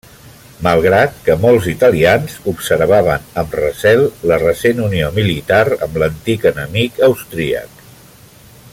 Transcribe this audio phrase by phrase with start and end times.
[0.67, 7.89] Malgrat que molts italians observaven amb recel la recent unió militar amb l'antic enemic austríac.